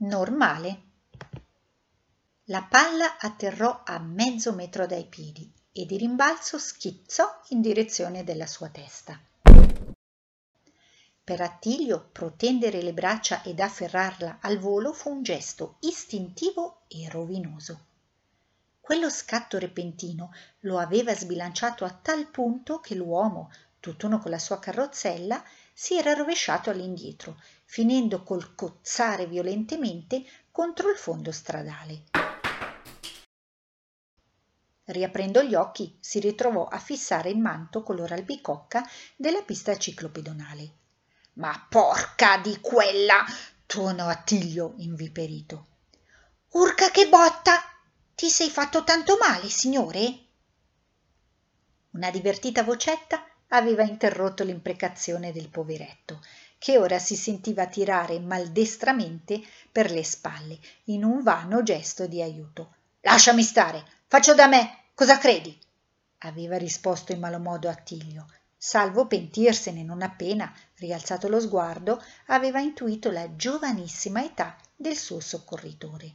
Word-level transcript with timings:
normale. 0.00 0.82
La 2.44 2.62
palla 2.62 3.18
atterrò 3.18 3.82
a 3.84 3.98
mezzo 3.98 4.52
metro 4.52 4.86
dai 4.86 5.06
piedi 5.06 5.50
e 5.72 5.86
di 5.86 5.96
rimbalzo 5.96 6.56
schizzò 6.56 7.40
in 7.48 7.60
direzione 7.60 8.22
della 8.22 8.46
sua 8.46 8.68
testa. 8.68 9.20
Per 11.24 11.40
Attilio 11.40 12.08
protendere 12.12 12.80
le 12.80 12.92
braccia 12.92 13.42
ed 13.42 13.58
afferrarla 13.58 14.38
al 14.40 14.58
volo 14.58 14.92
fu 14.92 15.10
un 15.10 15.22
gesto 15.22 15.76
istintivo 15.80 16.82
e 16.86 17.08
rovinoso. 17.10 17.86
Quello 18.80 19.10
scatto 19.10 19.58
repentino 19.58 20.32
lo 20.60 20.78
aveva 20.78 21.14
sbilanciato 21.14 21.84
a 21.84 21.90
tal 21.90 22.28
punto 22.28 22.78
che 22.78 22.94
l'uomo, 22.94 23.50
tutt'uno 23.80 24.20
con 24.20 24.30
la 24.30 24.38
sua 24.38 24.60
carrozzella, 24.60 25.42
si 25.80 25.96
era 25.96 26.12
rovesciato 26.12 26.70
all'indietro, 26.70 27.40
finendo 27.64 28.24
col 28.24 28.56
cozzare 28.56 29.26
violentemente 29.26 30.24
contro 30.50 30.90
il 30.90 30.96
fondo 30.96 31.30
stradale. 31.30 32.02
Riaprendo 34.86 35.40
gli 35.44 35.54
occhi, 35.54 35.96
si 36.00 36.18
ritrovò 36.18 36.66
a 36.66 36.80
fissare 36.80 37.30
il 37.30 37.38
manto 37.38 37.84
color 37.84 38.10
albicocca 38.10 38.84
della 39.14 39.42
pista 39.42 39.76
ciclopedonale. 39.76 40.72
Ma 41.34 41.66
porca 41.70 42.38
di 42.38 42.58
quella! 42.60 43.24
tuonò 43.64 44.08
Attilio 44.08 44.74
inviperito. 44.78 45.66
Urca 46.54 46.90
che 46.90 47.08
botta! 47.08 47.62
Ti 48.16 48.28
sei 48.28 48.50
fatto 48.50 48.82
tanto 48.82 49.16
male, 49.16 49.48
signore? 49.48 50.24
Una 51.92 52.10
divertita 52.10 52.64
vocetta 52.64 53.27
aveva 53.48 53.82
interrotto 53.82 54.44
l'imprecazione 54.44 55.32
del 55.32 55.48
poveretto, 55.48 56.20
che 56.58 56.78
ora 56.78 56.98
si 56.98 57.16
sentiva 57.16 57.66
tirare 57.66 58.18
maldestramente 58.18 59.40
per 59.70 59.90
le 59.90 60.04
spalle 60.04 60.58
in 60.84 61.04
un 61.04 61.22
vano 61.22 61.62
gesto 61.62 62.06
di 62.06 62.20
aiuto. 62.20 62.74
Lasciami 63.00 63.42
stare, 63.42 63.84
faccio 64.06 64.34
da 64.34 64.46
me, 64.48 64.84
cosa 64.94 65.18
credi? 65.18 65.56
aveva 66.22 66.56
risposto 66.56 67.12
in 67.12 67.20
malo 67.20 67.38
modo 67.38 67.68
Attilio, 67.68 68.26
salvo 68.56 69.06
pentirsene 69.06 69.84
non 69.84 70.02
appena, 70.02 70.52
rialzato 70.78 71.28
lo 71.28 71.38
sguardo, 71.38 72.02
aveva 72.26 72.58
intuito 72.60 73.10
la 73.10 73.36
giovanissima 73.36 74.24
età 74.24 74.56
del 74.74 74.96
suo 74.96 75.20
soccorritore. 75.20 76.12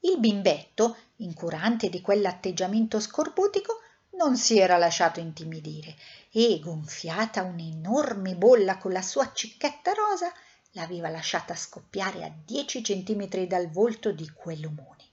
Il 0.00 0.18
bimbetto, 0.18 0.96
incurante 1.16 1.88
di 1.88 2.00
quell'atteggiamento 2.00 3.00
scorbutico, 3.00 3.80
non 4.16 4.36
si 4.36 4.58
era 4.58 4.76
lasciato 4.76 5.20
intimidire 5.20 5.94
e, 6.30 6.58
gonfiata 6.60 7.42
un'enorme 7.42 8.34
bolla 8.34 8.78
con 8.78 8.92
la 8.92 9.02
sua 9.02 9.32
cicchetta 9.32 9.92
rosa, 9.92 10.32
l'aveva 10.72 11.08
lasciata 11.08 11.54
scoppiare 11.54 12.24
a 12.24 12.32
dieci 12.44 12.82
centimetri 12.82 13.46
dal 13.46 13.70
volto 13.70 14.12
di 14.12 14.28
quell'omone. 14.30 15.04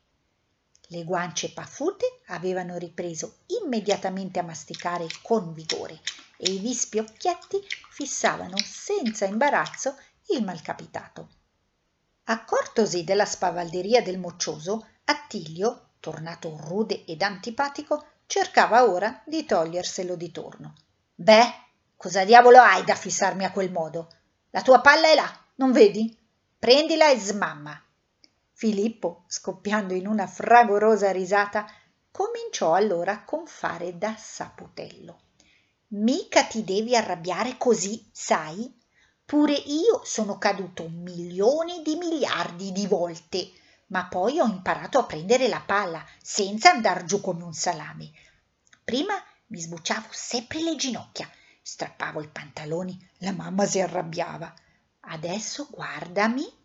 Le 0.87 1.03
guance 1.03 1.51
paffute 1.51 2.21
avevano 2.27 2.77
ripreso 2.77 3.37
immediatamente 3.63 4.39
a 4.39 4.43
masticare 4.43 5.07
con 5.21 5.53
vigore 5.53 6.01
e 6.37 6.51
i 6.51 6.59
vispi 6.59 6.99
occhietti 6.99 7.61
fissavano 7.89 8.57
senza 8.57 9.25
imbarazzo 9.25 9.95
il 10.27 10.43
malcapitato. 10.43 11.29
Accortosi 12.25 13.03
della 13.03 13.25
spavalderia 13.25 14.01
del 14.01 14.19
moccioso, 14.19 14.87
Attilio, 15.05 15.91
tornato 15.99 16.57
rude 16.57 17.05
ed 17.05 17.21
antipatico, 17.21 18.07
cercava 18.25 18.89
ora 18.89 19.21
di 19.25 19.45
toglierselo 19.45 20.15
di 20.15 20.31
torno. 20.31 20.73
Beh, 21.15 21.53
cosa 21.95 22.25
diavolo 22.25 22.59
hai 22.59 22.83
da 22.83 22.95
fissarmi 22.95 23.45
a 23.45 23.51
quel 23.51 23.71
modo? 23.71 24.09
La 24.49 24.61
tua 24.61 24.81
palla 24.81 25.07
è 25.07 25.15
là, 25.15 25.45
non 25.55 25.71
vedi? 25.71 26.17
Prendila 26.59 27.09
e 27.09 27.19
smamma. 27.19 27.81
Filippo, 28.51 29.23
scoppiando 29.27 29.93
in 29.93 30.07
una 30.07 30.27
fragorosa 30.27 31.11
risata, 31.11 31.65
cominciò 32.11 32.73
allora 32.73 33.13
a 33.13 33.23
confare 33.23 33.97
da 33.97 34.15
saputello. 34.15 35.19
Mica 35.95 36.43
ti 36.43 36.63
devi 36.63 36.95
arrabbiare 36.95 37.57
così, 37.57 38.07
sai? 38.11 38.73
Pure 39.25 39.53
io 39.53 40.01
sono 40.03 40.37
caduto 40.37 40.87
milioni 40.89 41.81
di 41.81 41.95
miliardi 41.95 42.71
di 42.71 42.87
volte, 42.87 43.51
ma 43.93 44.05
poi 44.05 44.39
ho 44.39 44.45
imparato 44.47 44.97
a 44.97 45.05
prendere 45.05 45.47
la 45.47 45.61
palla 45.63 46.03
senza 46.19 46.71
andar 46.71 47.05
giù 47.05 47.21
come 47.21 47.43
un 47.43 47.53
salame. 47.53 48.09
Prima 48.83 49.13
mi 49.47 49.59
sbucciavo 49.59 50.07
sempre 50.09 50.63
le 50.63 50.75
ginocchia, 50.75 51.29
strappavo 51.61 52.19
i 52.23 52.27
pantaloni, 52.27 52.97
la 53.19 53.31
mamma 53.31 53.67
si 53.67 53.79
arrabbiava. 53.79 54.51
Adesso 55.01 55.67
guardami. 55.69 56.61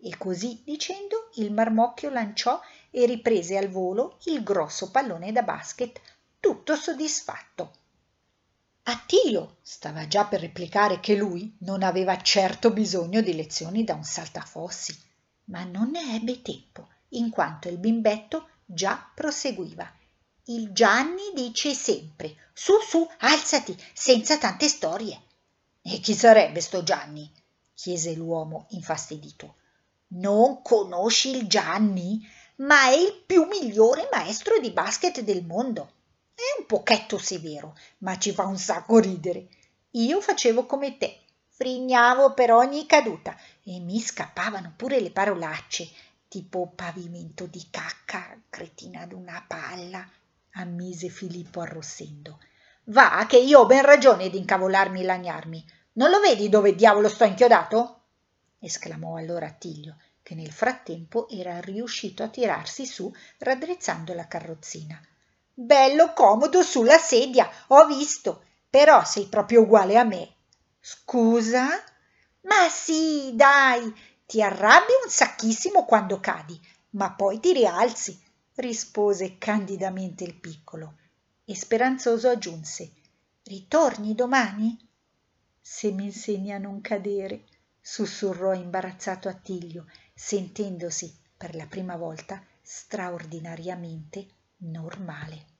E 0.00 0.16
così 0.16 0.62
dicendo 0.64 1.30
il 1.34 1.52
marmocchio 1.52 2.10
lanciò 2.10 2.60
e 2.90 3.04
riprese 3.06 3.58
al 3.58 3.68
volo 3.68 4.20
il 4.26 4.44
grosso 4.44 4.92
pallone 4.92 5.32
da 5.32 5.42
basket, 5.42 6.00
tutto 6.38 6.76
soddisfatto. 6.76 7.72
Attilio 8.84 9.56
stava 9.62 10.06
già 10.06 10.24
per 10.26 10.40
replicare 10.40 11.00
che 11.00 11.16
lui 11.16 11.56
non 11.62 11.82
aveva 11.82 12.16
certo 12.22 12.70
bisogno 12.70 13.20
di 13.20 13.34
lezioni 13.34 13.82
da 13.82 13.94
un 13.94 14.04
saltafossi, 14.04 15.06
ma 15.48 15.64
non 15.64 15.90
ne 15.90 16.14
ebbe 16.14 16.42
tempo, 16.42 16.88
in 17.10 17.30
quanto 17.30 17.68
il 17.68 17.78
bimbetto 17.78 18.48
già 18.64 19.10
proseguiva. 19.14 19.90
Il 20.44 20.72
Gianni 20.72 21.32
dice 21.34 21.74
sempre 21.74 22.36
su 22.52 22.72
su 22.80 23.06
alzati 23.18 23.76
senza 23.92 24.38
tante 24.38 24.68
storie. 24.68 25.22
E 25.82 26.00
chi 26.00 26.14
sarebbe 26.14 26.60
sto 26.60 26.82
Gianni? 26.82 27.30
chiese 27.74 28.14
l'uomo 28.14 28.66
infastidito. 28.70 29.56
Non 30.08 30.62
conosci 30.62 31.36
il 31.36 31.46
Gianni? 31.46 32.26
Ma 32.56 32.88
è 32.88 32.94
il 32.94 33.22
più 33.24 33.44
migliore 33.44 34.08
maestro 34.10 34.58
di 34.58 34.70
basket 34.70 35.20
del 35.20 35.44
mondo. 35.44 35.92
È 36.34 36.58
un 36.58 36.66
pochetto 36.66 37.18
severo 37.18 37.76
ma 37.98 38.18
ci 38.18 38.32
fa 38.32 38.44
un 38.44 38.58
sacco 38.58 38.98
ridere. 38.98 39.48
Io 39.92 40.20
facevo 40.20 40.66
come 40.66 40.98
te 40.98 41.22
frignavo 41.58 42.34
per 42.34 42.52
ogni 42.52 42.86
caduta 42.86 43.36
e 43.70 43.80
mi 43.80 44.00
scappavano 44.00 44.72
pure 44.74 44.98
le 44.98 45.10
parolacce 45.10 45.90
tipo 46.26 46.72
pavimento 46.74 47.44
di 47.44 47.66
cacca 47.70 48.40
cretina 48.48 49.04
d'una 49.04 49.44
palla 49.46 50.08
ammise 50.52 51.08
Filippo 51.10 51.60
arrossendo. 51.60 52.40
Va, 52.84 53.26
che 53.28 53.36
io 53.36 53.60
ho 53.60 53.66
ben 53.66 53.82
ragione 53.82 54.30
di 54.30 54.38
incavolarmi 54.38 55.02
e 55.02 55.04
lagnarmi. 55.04 55.66
Non 55.92 56.08
lo 56.08 56.18
vedi 56.20 56.48
dove 56.48 56.74
diavolo 56.74 57.10
sto 57.10 57.24
inchiodato? 57.24 58.00
esclamò 58.58 59.16
allora 59.16 59.46
Attilio, 59.46 59.98
che 60.22 60.34
nel 60.34 60.50
frattempo 60.50 61.28
era 61.28 61.60
riuscito 61.60 62.22
a 62.22 62.28
tirarsi 62.28 62.86
su 62.86 63.14
raddrizzando 63.38 64.14
la 64.14 64.26
carrozzina. 64.26 64.98
Bello 65.52 66.14
comodo 66.14 66.62
sulla 66.62 66.96
sedia, 66.96 67.48
ho 67.68 67.84
visto, 67.86 68.44
però 68.70 69.04
sei 69.04 69.26
proprio 69.26 69.60
uguale 69.60 69.98
a 69.98 70.04
me. 70.04 70.36
Scusa? 70.80 71.68
Ma 72.48 72.68
sì, 72.70 73.32
dai, 73.34 73.94
ti 74.26 74.42
arrabbi 74.42 74.92
un 75.04 75.10
sacchissimo 75.10 75.84
quando 75.84 76.18
cadi, 76.18 76.58
ma 76.90 77.12
poi 77.12 77.38
ti 77.40 77.52
rialzi 77.52 78.18
rispose 78.54 79.38
candidamente 79.38 80.24
il 80.24 80.34
piccolo. 80.34 80.96
E 81.44 81.54
speranzoso 81.54 82.28
aggiunse 82.28 82.92
ritorni 83.44 84.14
domani? 84.14 84.76
Se 85.60 85.92
mi 85.92 86.04
insegni 86.04 86.52
a 86.52 86.58
non 86.58 86.80
cadere 86.80 87.44
sussurrò 87.80 88.54
imbarazzato 88.54 89.28
attilio 89.28 89.86
sentendosi 90.14 91.14
per 91.36 91.54
la 91.54 91.66
prima 91.66 91.96
volta 91.96 92.42
straordinariamente 92.62 94.26
normale 94.58 95.57